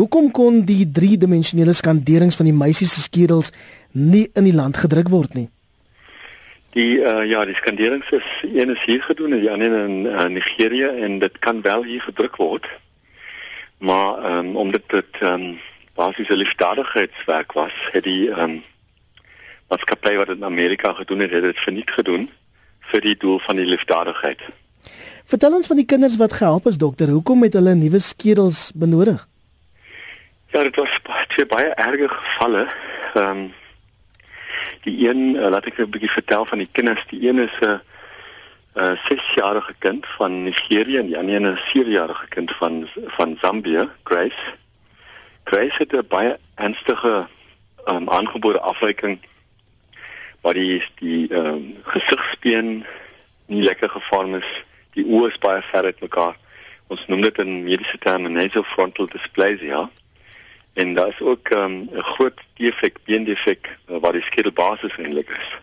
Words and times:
Hoekom 0.00 0.30
kon 0.32 0.62
die 0.64 0.86
driedimensionele 0.88 1.74
skanderings 1.76 2.38
van 2.38 2.46
die 2.48 2.56
meisie 2.56 2.86
se 2.88 3.02
skedels 3.04 3.50
nie 3.92 4.30
in 4.32 4.46
die 4.48 4.54
land 4.56 4.78
gedruk 4.80 5.10
word 5.12 5.34
nie? 5.36 5.50
Die 6.72 7.02
uh, 7.02 7.20
ja, 7.28 7.42
die 7.44 7.56
skanderings 7.58 8.08
is 8.16 8.28
een 8.46 8.72
is 8.72 8.86
hier 8.88 9.02
gedoen 9.04 9.34
en 9.36 9.42
die 9.42 9.50
ander 9.52 9.74
in 9.82 10.06
uh, 10.08 10.24
Nigerië 10.32 10.88
en 11.04 11.18
dit 11.20 11.36
kan 11.44 11.60
wel 11.66 11.84
hier 11.84 12.00
gedruk 12.00 12.38
word. 12.40 12.68
Maar 13.84 14.24
um, 14.30 14.56
omdat 14.56 14.88
dit 14.88 15.20
um, 15.20 15.44
basiese 15.98 16.36
liefdadigheidswerk 16.36 17.52
was, 17.52 17.76
het 17.92 18.08
die 18.08 18.30
um, 18.32 18.62
maatskappy 19.68 20.14
wat 20.16 20.32
dit 20.32 20.40
in 20.40 20.48
Amerika 20.48 20.94
gedoen 20.96 21.26
het, 21.26 21.34
het 21.36 21.44
dit 21.44 21.60
verniet 21.60 21.92
gedoen 21.92 22.30
vir 22.92 23.04
die 23.04 23.18
doel 23.20 23.36
van 23.44 23.60
die 23.60 23.68
liefdadigheid. 23.68 24.48
Vertel 25.28 25.60
ons 25.60 25.68
van 25.68 25.76
die 25.76 25.90
kinders 25.92 26.16
wat 26.16 26.40
gehelp 26.40 26.72
is 26.72 26.80
dokter, 26.80 27.12
hoekom 27.12 27.44
het 27.44 27.60
hulle 27.60 27.76
nuwe 27.76 28.00
skedels 28.00 28.70
benodig? 28.72 29.28
Ja, 30.50 30.62
dit 30.62 30.76
was 30.76 31.00
twee 31.28 31.46
baie 31.46 31.68
erge 31.68 32.08
gevalle. 32.08 32.68
Ehm 33.14 33.38
um, 33.38 33.54
die 34.82 35.08
een, 35.08 35.36
uh, 35.36 35.48
laat 35.48 35.66
ek 35.66 35.76
net 35.76 35.86
'n 35.86 35.90
bietjie 35.90 36.10
vertel 36.10 36.44
van 36.44 36.58
die 36.58 36.68
kinders. 36.72 37.04
Die 37.06 37.28
een 37.28 37.38
is 37.38 37.58
'n 37.60 37.64
uh, 37.64 37.78
uh, 38.74 38.96
6-jarige 39.10 39.74
kind 39.78 40.06
van 40.06 40.42
Nigerië 40.42 40.96
en 40.98 41.06
die 41.06 41.18
ander 41.18 41.40
'n 41.40 41.56
7-jarige 41.56 42.28
kind 42.28 42.50
van 42.50 42.88
van 43.06 43.36
Zambië, 43.40 43.88
Grace. 44.02 44.54
Grace 45.44 45.76
het 45.78 45.92
'n 45.92 46.06
baie 46.08 46.38
ernstige 46.54 47.26
ehm 47.84 47.96
um, 47.96 48.10
aangebore 48.10 48.60
afwyking 48.60 49.20
waar 50.40 50.54
die 50.54 50.82
die 50.94 51.28
ehm 51.28 51.46
um, 51.46 51.76
gesigspeen 51.82 52.86
nie 53.46 53.62
lekker 53.62 53.88
gevorm 53.90 54.34
is. 54.34 54.64
Die 54.92 55.06
oë 55.06 55.26
is 55.26 55.38
baie 55.38 55.62
ver 55.62 55.84
uit 55.84 56.00
mekaar. 56.00 56.36
Ons 56.86 57.06
noem 57.06 57.20
dit 57.20 57.38
in 57.38 57.62
mediese 57.62 57.98
terme 57.98 58.28
nasofrontal 58.28 59.06
dysplasia. 59.06 59.90
En 60.72 60.94
daar 60.94 61.08
is 61.08 61.20
ook 61.20 61.48
ehm, 61.48 61.72
'n 61.72 61.88
um, 61.92 62.02
groot 62.02 62.40
defek, 62.54 62.96
beendefek 63.04 63.78
uh, 63.88 63.96
waar 63.96 64.12
die 64.12 64.22
skedelbasis 64.22 64.96
eintlik 64.96 65.28
is. 65.28 65.58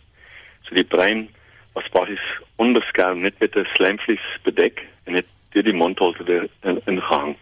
So 0.61 0.73
die 0.73 0.83
brein 0.83 1.29
was 1.73 1.89
basies 1.89 2.39
onbeskerm 2.55 3.19
net 3.19 3.39
met 3.39 3.55
'n 3.55 3.67
slijmvlies 3.73 4.39
bedek 4.43 4.87
en 5.03 5.13
het 5.13 5.25
deur 5.49 5.63
die 5.63 5.73
mondholte 5.73 6.49
in, 6.61 6.81
ingehang. 6.85 7.35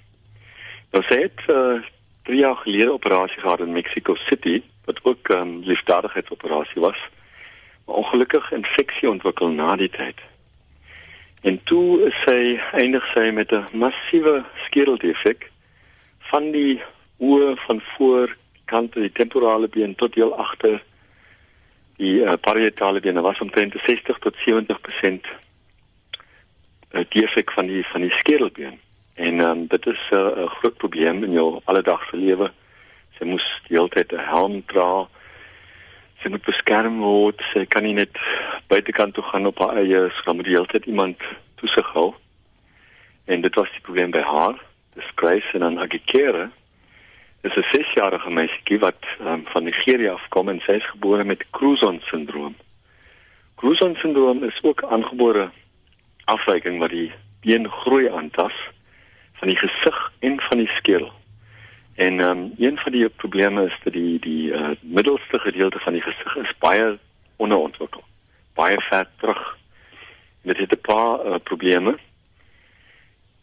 Nou 0.91 1.03
sê 1.03 1.17
dit 1.27 1.39
uh, 1.47 1.81
3 2.23 2.37
jaar 2.37 2.55
gelede 2.55 2.91
operasie 2.91 3.41
gehad 3.41 3.59
in 3.59 3.71
Mexico 3.71 4.15
City 4.15 4.61
wat 4.85 4.99
ook 5.03 5.29
'n 5.29 5.33
um, 5.33 5.39
ehm, 5.39 5.67
liefdadigheidsoperasie 5.67 6.81
was. 6.81 7.09
Maar 7.85 7.95
ongelukkig 7.95 8.51
infeksie 8.51 9.09
ontwikkel 9.09 9.49
na 9.49 9.75
die 9.75 9.89
tyd. 9.89 10.19
En 11.41 11.63
toe 11.63 12.11
sy 12.25 12.59
eindig 12.71 13.05
sy 13.13 13.29
met 13.33 13.51
'n 13.51 13.67
massiewe 13.71 14.43
skedeldefek 14.55 15.51
van 16.19 16.51
die 16.51 16.81
oë 17.17 17.55
van 17.67 17.81
voor 17.81 18.37
kant 18.65 18.93
die 18.93 19.11
temporale 19.11 19.67
been 19.67 19.95
tot 19.95 20.15
heel 20.15 20.33
agter 20.37 20.83
die 21.97 22.21
uh, 22.21 22.33
parietale 22.41 22.99
been 22.99 23.21
was 23.21 23.41
omtrent 23.41 23.75
60 23.77 24.19
tot 24.19 24.35
70% 24.35 25.29
uh, 26.91 27.03
defek 27.09 27.51
van 27.51 27.65
die 27.71 27.85
van 27.85 28.01
die 28.01 28.11
skedelbeen. 28.11 28.79
En 29.15 29.39
um, 29.39 29.67
dit 29.67 29.85
is 29.87 30.01
eh, 30.11 30.19
'n 30.19 30.39
uh, 30.39 30.49
groot 30.59 30.77
probleem 30.77 31.23
in 31.23 31.31
jou 31.31 31.61
alledagse 31.65 32.17
lewe. 32.17 32.51
Sy 33.17 33.23
moes 33.23 33.61
die 33.67 33.77
hele 33.77 33.89
tyd 33.89 34.11
'n 34.11 34.19
helm 34.19 34.65
dra. 34.65 35.07
Sy 36.19 36.29
moet 36.29 36.43
beskerm 36.43 36.99
word. 36.99 37.41
Sy 37.53 37.65
kan 37.65 37.83
nie 37.83 37.93
net 37.93 38.19
buitekant 38.67 39.13
toe 39.13 39.23
gaan 39.23 39.45
op 39.45 39.59
haar 39.59 39.77
eie, 39.77 40.09
sy 40.11 40.31
moet 40.31 40.45
die 40.45 40.55
hele 40.55 40.67
tyd 40.67 40.85
iemand 40.85 41.23
toesig 41.55 41.87
hou. 41.93 42.13
En 43.25 43.41
dit 43.41 43.55
was 43.55 43.71
die 43.71 43.81
probleem 43.81 44.11
by 44.11 44.21
haar. 44.21 44.59
Dis 44.93 45.11
Grace 45.15 45.53
en 45.53 45.59
dan 45.59 45.79
Agikere 45.79 46.49
is 47.45 47.55
'n 47.55 47.77
6-jarige 47.77 48.29
meisietjie 48.29 48.79
wat 48.79 49.05
um, 49.21 49.43
van 49.45 49.63
Nigerië 49.63 50.09
afkom 50.09 50.49
en 50.49 50.59
sy 50.59 50.71
is 50.81 50.85
gebore 50.85 51.23
met 51.23 51.45
Cruzon 51.51 51.99
syndroom. 52.03 52.55
Cruzon 53.55 53.95
syndroom 53.95 54.43
is 54.43 54.59
ook 54.61 54.83
aangebore 54.83 55.49
afwyking 56.25 56.79
wat 56.79 56.89
die 56.89 57.11
been 57.41 57.69
groei 57.69 58.09
aantas 58.09 58.55
van 59.33 59.47
die 59.47 59.57
gesig 59.57 60.13
en 60.19 60.39
van 60.41 60.57
die 60.57 60.67
skedel. 60.67 61.11
En 61.95 62.19
um, 62.19 62.53
een 62.57 62.77
van 62.77 62.91
die 62.91 63.09
probleme 63.09 63.65
is 63.65 63.77
dat 63.83 63.93
die 63.93 64.19
die 64.19 64.49
uh, 64.49 64.69
middelste 64.81 65.39
gedeelte 65.39 65.79
van 65.79 65.93
die 65.93 66.01
gesig 66.01 66.35
is 66.35 66.57
baie 66.57 66.97
onderontwikkel, 67.35 68.03
baie 68.53 68.81
ver 68.81 69.07
terug. 69.19 69.57
Dit 70.41 70.57
het 70.57 70.71
'n 70.71 70.81
paar 70.81 71.25
uh, 71.25 71.35
probleme. 71.43 71.97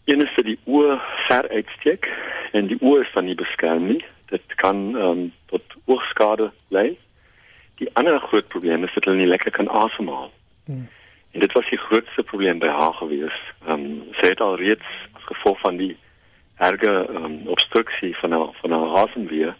Een 0.04 0.20
is 0.20 0.34
dat 0.34 0.44
die 0.44 0.58
oë 0.64 0.98
ver 1.26 1.48
uitsteek 1.48 2.08
en 2.52 2.66
die 2.66 2.78
oë 2.80 3.04
is 3.04 3.12
dan 3.14 3.24
nie 3.24 3.38
beskerm 3.38 3.86
nie. 3.86 4.00
Dit 4.32 4.54
kan 4.54 4.96
ehm 4.96 5.08
um, 5.08 5.32
tot 5.46 5.76
oogskade 5.84 6.50
lei. 6.68 6.98
Die 7.78 7.90
ander 7.92 8.18
groot 8.20 8.48
probleem 8.48 8.84
is 8.84 8.94
dat 8.94 9.04
hulle 9.04 9.16
nie 9.16 9.30
lekker 9.30 9.50
kan 9.50 9.68
asemhaal. 9.68 10.32
Hmm. 10.64 10.88
En 11.30 11.40
dit 11.40 11.52
was 11.52 11.68
die 11.70 11.78
grootste 11.78 12.22
probleem 12.22 12.58
by 12.58 12.68
haar 12.68 12.94
gewees. 12.94 13.38
Ehm 13.66 13.84
um, 13.84 14.02
sy 14.18 14.32
het 14.34 14.40
al 14.40 14.56
reeds 14.56 14.88
as 15.12 15.28
gevolg 15.30 15.60
van 15.60 15.76
die 15.76 15.96
erge 16.56 16.94
ehm 17.08 17.24
um, 17.24 17.36
obstruksie 17.46 18.16
van 18.16 18.32
haar 18.32 18.50
van 18.60 18.70
haar 18.70 18.96
asemweë 19.04 19.54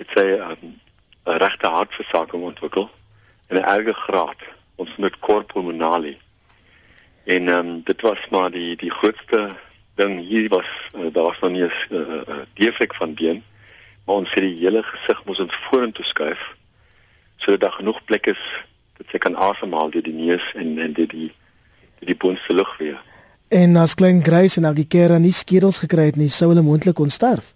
het 0.00 0.10
sy 0.16 0.26
ehm, 0.36 0.50
'n 0.50 0.66
um, 0.66 1.38
regte 1.38 1.66
hartversaking 1.66 2.42
ontwikkel 2.42 2.90
in 3.48 3.56
'n 3.56 3.64
erge 3.76 3.94
graad. 3.94 4.40
Ons 4.76 4.88
noem 4.96 5.08
dit 5.08 5.18
cor 5.18 5.44
pulmonale. 5.44 6.16
En 7.24 7.48
ehm 7.48 7.66
um, 7.66 7.80
dit 7.84 8.00
was 8.00 8.28
maar 8.30 8.50
die 8.50 8.76
die 8.76 8.90
grootste 8.90 9.54
ding 9.94 10.20
hier 10.28 10.48
was 10.48 10.66
uh, 10.94 11.12
daar 11.12 11.22
was 11.22 11.38
nog 11.40 11.50
nie 11.50 11.62
'n 11.62 11.72
uh, 11.90 11.98
uh, 11.98 12.44
defek 12.54 12.94
van 12.94 13.14
been 13.14 13.42
maar 14.04 14.16
ons 14.16 14.34
het 14.34 14.42
die 14.42 14.58
hele 14.58 14.82
gesig 14.82 15.24
moes 15.24 15.40
ons 15.40 15.54
vorentoe 15.54 16.04
skuif 16.04 16.54
sodat 17.36 17.60
daar 17.60 17.72
genoeg 17.72 18.04
plek 18.04 18.26
is 18.26 18.42
dat 18.96 19.06
sy 19.10 19.18
kan 19.18 19.36
asemhaal 19.36 19.90
deur 19.90 20.02
die 20.02 20.14
neus 20.14 20.52
en 20.54 20.78
en 20.78 20.92
deur 20.92 21.08
die 21.08 21.30
deur 21.98 22.10
die 22.10 22.16
boonste 22.16 22.54
lug 22.54 22.76
weer. 22.78 23.00
En 23.48 23.76
as 23.76 23.94
klein 23.94 24.22
Grace 24.24 24.60
en 24.60 24.66
Agikera 24.66 25.18
nie 25.18 25.32
skedels 25.32 25.78
gekry 25.78 26.04
het 26.10 26.16
nie, 26.16 26.28
sou 26.28 26.48
hulle 26.50 26.62
moontlik 26.62 26.94
kon 26.94 27.10
sterf. 27.10 27.52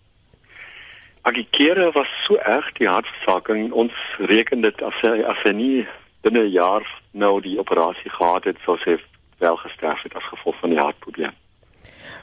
Agikera 1.23 1.91
was 1.95 2.11
so 2.25 2.37
erg 2.37 2.73
die 2.79 2.89
hartversaking, 2.89 3.73
ons 3.73 3.95
reken 4.19 4.61
dit 4.61 4.83
as 4.83 4.99
sy 5.03 5.23
as 5.27 5.41
sy 5.43 5.55
nie 5.57 5.87
binne 6.23 6.45
'n 6.45 6.53
jaar 6.53 6.85
nou 7.11 7.41
die 7.41 7.59
operasie 7.59 8.11
gehad 8.11 8.45
het, 8.45 8.59
sou 8.65 8.77
sy 8.79 8.99
wel 9.39 9.57
gesterf 9.57 10.03
het 10.03 10.15
as 10.15 10.25
gevolg 10.25 10.57
van 10.59 10.69
die 10.69 10.79
hartprobleem. 10.79 11.35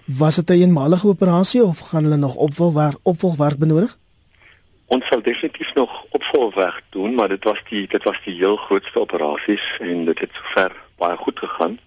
Was 0.06 0.35
dit 0.35 0.50
'n 0.50 0.53
eenmalige 0.53 1.07
operasie 1.07 1.63
of 1.63 1.79
gaan 1.79 2.03
hulle 2.03 2.16
nog 2.16 2.35
opvolgwerk 2.35 2.97
opvolgwerk 3.03 3.57
benodig? 3.57 3.97
Ons 4.85 5.07
sal 5.07 5.22
definitief 5.22 5.74
nog 5.74 6.06
opvolgwerk 6.09 6.84
doen, 6.90 7.13
maar 7.13 7.28
dit 7.28 7.44
was 7.44 7.62
die 7.69 7.88
dit 7.88 8.03
was 8.03 8.22
die 8.24 8.34
heel 8.34 8.56
grootste 8.56 9.00
operasies 9.00 9.78
en 9.79 10.06
dit 10.06 10.19
het 10.19 10.29
sover 10.34 10.72
baie 10.97 11.18
goed 11.18 11.40
gegaan. 11.40 11.79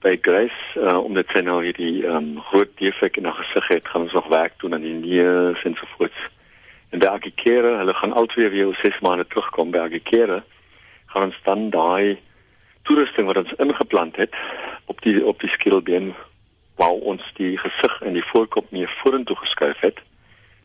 By 0.00 0.18
Grace 0.20 0.80
uh, 0.80 0.98
omdat 0.98 1.30
sy 1.30 1.38
nou 1.38 1.62
hierdie 1.64 2.06
um, 2.06 2.40
groot 2.40 2.70
defek 2.78 3.16
in 3.16 3.24
haar 3.24 3.38
gesig 3.38 3.68
het, 3.68 3.88
gaan 3.88 4.02
ons 4.02 4.12
nog 4.12 4.26
werk 4.26 4.52
doen 4.58 4.74
aan 4.74 4.86
die 4.86 4.94
neus 4.94 5.62
en 5.64 5.76
so 5.78 5.86
voort. 5.96 6.30
En 6.90 6.98
by 6.98 7.06
Agikere, 7.06 7.76
hulle 7.76 7.94
gaan 7.94 8.12
altyd 8.12 8.50
weer 8.50 8.74
6 8.74 9.00
maande 9.00 9.26
terugkom 9.26 9.70
by 9.70 9.78
Agikere. 9.78 10.42
Gaan 11.06 11.22
ons 11.22 11.38
dan 11.44 11.70
daai 11.70 12.18
toerusting 12.82 13.26
wat 13.26 13.36
ons 13.36 13.54
ingeplant 13.58 14.16
het 14.16 14.34
op 14.90 15.00
die 15.02 15.24
op 15.26 15.40
die 15.40 15.50
skedelbeen 15.50 16.12
wou 16.80 16.92
ons 17.12 17.22
die 17.38 17.56
gesig 17.58 18.00
en 18.02 18.16
die 18.16 18.24
voorkop 18.24 18.70
meer 18.70 18.90
vorentoe 19.02 19.36
geskuif 19.36 19.80
het. 19.80 20.00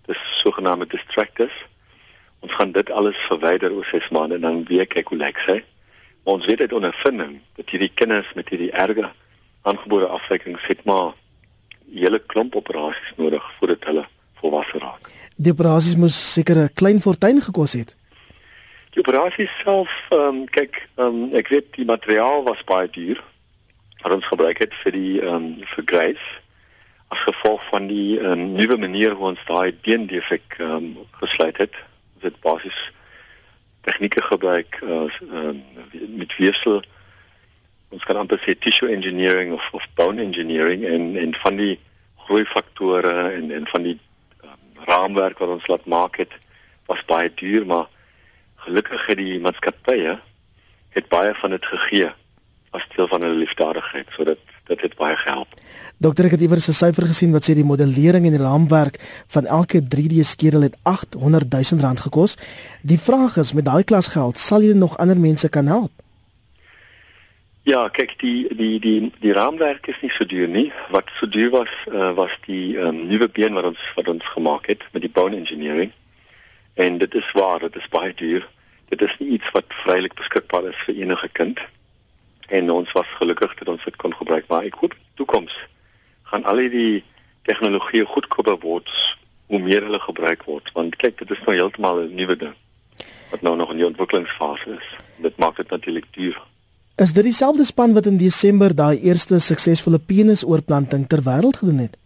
Dis 0.07 0.22
sogenaamde 0.41 0.88
distractors. 0.88 1.57
Ons 2.39 2.53
gaan 2.53 2.72
dit 2.72 2.91
alles 2.91 3.17
verwyder 3.28 3.73
oor 3.73 3.85
6 3.85 4.09
maande 4.16 4.35
en 4.35 4.45
dan 4.47 4.63
weer 4.69 4.88
kyk 4.88 5.11
hoe 5.13 5.17
lyk 5.17 5.41
sy. 5.45 5.59
Maar 6.23 6.39
ons 6.39 6.45
weet 6.45 6.63
dit 6.63 6.73
ondervinding 6.73 7.38
dat 7.59 7.69
hierdie 7.69 7.91
kinders 7.94 8.34
met 8.35 8.49
hierdie 8.49 8.72
erge 8.72 9.09
aangebore 9.67 10.07
afwykings 10.17 10.67
het 10.67 10.84
maar 10.85 11.13
hele 11.91 12.19
klomp 12.19 12.55
operasies 12.55 13.13
nodig 13.16 13.44
voordat 13.59 13.85
hulle 13.89 14.05
volwasse 14.41 14.79
raak. 14.84 15.11
Die 15.35 15.51
operasies 15.51 15.95
moes 15.95 16.17
seker 16.34 16.58
'n 16.58 16.73
klein 16.73 16.99
fortuin 16.99 17.41
gekos 17.41 17.73
het. 17.73 17.96
Die 18.97 19.03
operasie 19.05 19.46
self, 19.61 19.91
ehm 20.09 20.20
um, 20.20 20.38
kyk, 20.49 20.79
ehm 20.97 21.17
um, 21.29 21.34
ek 21.38 21.52
weet 21.53 21.67
die 21.76 21.85
materiaal 21.85 22.41
was 22.47 22.64
baie 22.66 22.88
duur 22.90 23.20
wat 24.02 24.14
ons 24.16 24.26
gebruik 24.26 24.58
het 24.58 24.73
vir 24.73 24.96
die 24.96 25.20
ehm 25.22 25.35
um, 25.35 25.66
vir 25.70 25.84
Grace 25.91 26.29
as 27.14 27.20
gevolg 27.28 27.61
van 27.70 27.85
die 27.91 28.17
um, 28.17 28.55
nuwe 28.58 28.78
manier 28.82 29.14
hoe 29.14 29.28
ons 29.28 29.44
daai 29.46 29.70
beendefek 29.85 30.55
ehm 30.58 30.72
um, 30.73 30.88
gesluit 31.20 31.59
het. 31.61 31.78
Ons 32.16 32.26
het 32.26 32.40
basies 32.41 32.79
tegnieke 33.85 34.23
gebruik 34.26 34.79
as 34.82 35.20
uh, 35.28 35.43
um, 35.43 35.59
met 36.23 36.34
weefsel 36.40 36.82
ons 37.93 38.08
kan 38.09 38.17
amper 38.17 38.41
sê 38.41 38.55
tissue 38.58 38.90
engineering 38.96 39.53
of 39.53 39.67
of 39.78 39.85
bone 40.00 40.26
engineering 40.26 40.88
en 40.90 41.05
en 41.26 41.38
van 41.43 41.61
die 41.61 41.76
groei 42.26 42.50
faktore 42.55 43.14
en 43.35 43.53
en 43.59 43.70
van 43.76 43.85
die 43.91 44.00
um, 44.41 44.82
raamwerk 44.90 45.38
wat 45.46 45.53
ons 45.59 45.70
laat 45.70 45.85
maak 45.85 46.17
het 46.23 46.34
was 46.90 47.05
baie 47.14 47.29
duur 47.43 47.70
maar 47.70 47.93
gelukkig 48.65 49.05
het 49.07 49.17
die 49.17 49.39
maatskappye 49.39 50.17
het 50.97 51.09
baie 51.09 51.33
van 51.35 51.53
dit 51.55 51.65
gegee 51.65 52.11
as 52.75 52.87
deel 52.95 53.07
van 53.07 53.21
hulle 53.21 53.43
liefdadigheid 53.43 54.09
sodat 54.15 54.39
dit 54.67 54.81
het 54.81 54.95
baie 54.99 55.15
gehelp. 55.15 55.53
Dokter 55.97 56.27
ek 56.27 56.35
het 56.35 56.41
iewers 56.45 56.67
'n 56.69 56.77
syfer 56.77 57.07
gesien 57.07 57.31
wat 57.31 57.49
sê 57.49 57.53
die 57.53 57.63
modellering 57.65 58.25
en 58.25 58.35
die 58.35 58.41
raamwerk 58.41 58.99
van 59.27 59.45
elke 59.45 59.81
3D 59.81 60.21
skedel 60.21 60.61
het 60.61 60.75
800 60.83 61.49
000 61.51 61.81
rand 61.81 61.99
gekos. 61.99 62.37
Die 62.81 62.99
vraag 62.99 63.37
is 63.37 63.53
met 63.53 63.65
daai 63.65 63.83
klas 63.83 64.07
geld, 64.07 64.37
sal 64.37 64.61
jy 64.61 64.73
nog 64.73 64.97
ander 64.97 65.17
mense 65.17 65.49
kan 65.49 65.67
help? 65.67 65.91
Ja, 67.63 67.89
kyk 67.89 68.19
die 68.19 68.47
die 68.55 68.79
die 68.79 69.11
die 69.19 69.33
raamwerk 69.33 69.87
is 69.87 69.97
nie 70.01 70.09
so 70.09 70.25
duur 70.25 70.47
nie. 70.47 70.71
Wat 70.89 71.09
so 71.19 71.27
duur 71.27 71.49
was 71.49 71.73
uh, 71.91 72.13
was 72.15 72.31
die 72.45 72.77
um, 72.79 73.07
nuwe 73.07 73.27
been 73.27 73.53
wat 73.53 73.65
ons 73.65 73.91
wat 73.95 74.07
ons 74.07 74.25
gemaak 74.25 74.67
het 74.67 74.85
met 74.93 75.01
die 75.01 75.11
bone 75.11 75.35
engineering. 75.35 75.91
En 76.78 76.97
dit 77.02 77.14
is 77.18 77.32
waar, 77.38 77.59
dit 77.66 77.76
is 77.76 77.90
baie 77.94 78.14
duur. 78.14 78.46
Dit 78.94 79.02
is 79.02 79.16
nie 79.20 79.29
iets 79.38 79.50
wat 79.56 79.74
vrylik 79.84 80.14
beskikbaar 80.20 80.70
is 80.70 80.84
vir 80.85 81.02
enige 81.02 81.29
kind. 81.40 81.59
En 82.47 82.72
ons 82.72 82.91
was 82.96 83.18
gelukkig 83.20 83.56
dat 83.59 83.68
ons 83.74 83.84
dit 83.84 83.96
kon 83.96 84.14
gebruik, 84.14 84.46
maar 84.47 84.68
ek 84.70 84.78
hoop 84.79 84.94
toekoms 85.20 85.58
gaan 86.28 86.44
al 86.44 86.59
die 86.72 87.03
tegnologie 87.47 88.03
goedkoper 88.06 88.59
word 88.64 88.91
hoe 89.47 89.59
meer 89.64 89.85
hulle 89.88 90.00
gebruik 90.03 90.44
word 90.44 90.72
want 90.76 90.97
kyk 91.00 91.22
dit 91.22 91.32
is 91.32 91.44
nou 91.46 91.56
heeltemal 91.56 92.02
'n 92.03 92.16
nuwe 92.16 92.35
ding 92.35 92.56
wat 93.32 93.41
nou 93.41 93.56
nog 93.59 93.72
in 93.72 93.82
die 93.82 93.85
ontwikkelingsfase 93.85 94.70
is. 94.79 94.88
Dit 95.24 95.38
maak 95.38 95.56
dit 95.56 95.70
natuurlik 95.70 96.06
duur. 96.12 96.41
Is 96.96 97.14
dit 97.14 97.24
dieselfde 97.24 97.66
span 97.66 97.94
wat 97.94 98.06
in 98.06 98.18
Desember 98.18 98.76
daai 98.76 99.00
eerste 99.00 99.40
suksesvolle 99.40 100.00
penisoorplanting 100.00 101.08
ter 101.08 101.22
wêreld 101.24 101.58
gedoen 101.58 101.78
het? 101.78 101.97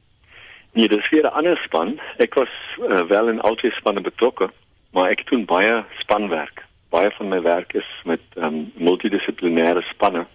Nee, 0.74 0.88
dis 0.88 1.10
weer 1.10 1.24
'n 1.24 1.34
ander 1.34 1.58
span. 1.58 2.00
Ek 2.18 2.34
was 2.34 2.50
uh, 2.80 3.02
wel 3.04 3.30
in 3.30 3.42
al 3.42 3.56
twee 3.56 3.72
spanne 3.72 4.02
betrokke, 4.02 4.50
maar 4.92 5.10
ek 5.10 5.28
doen 5.30 5.46
baie 5.46 5.84
spanwerk. 5.98 6.66
Baie 6.90 7.12
van 7.12 7.28
my 7.28 7.42
werk 7.42 7.74
is 7.74 8.02
met 8.04 8.20
um, 8.36 8.72
multidissiplinêre 8.76 9.82
spanne. 9.82 10.26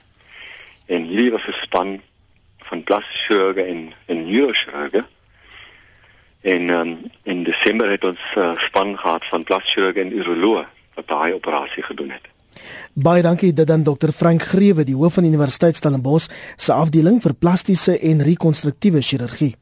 En 0.87 1.03
hierdie 1.03 1.31
was 1.31 1.47
'n 1.47 1.53
span 1.53 2.01
van 2.59 2.85
plastiese 2.85 3.53
en 3.57 3.93
en 4.07 4.25
neurochirurge. 4.25 5.05
En 6.41 6.69
um, 6.69 7.11
in 7.23 7.43
Desember 7.43 7.91
het 7.91 8.05
ons 8.05 8.21
uh, 8.37 8.59
span 8.59 8.99
gehad 8.99 9.25
van 9.25 9.45
plastiese 9.45 9.93
en 9.93 10.13
urologe 10.13 10.67
wat 10.95 11.09
daai 11.09 11.33
operasie 11.33 11.83
gedoen 11.83 12.11
het. 12.11 12.29
Baie 12.93 13.23
dankie 13.23 13.53
dit 13.53 13.71
aan 13.71 13.83
Dr 13.83 14.09
Frank 14.09 14.43
Grewe, 14.43 14.85
die 14.85 14.95
hoof 14.95 15.15
van 15.15 15.25
Universiteit 15.25 15.77
Stellenbosch 15.77 16.29
se 16.57 16.73
afdeling 16.73 17.23
vir 17.23 17.35
plastiese 17.35 17.99
en 17.99 18.23
rekonstruktiewe 18.23 19.03
chirurgie. 19.03 19.57